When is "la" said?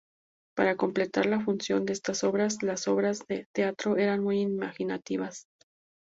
1.27-1.41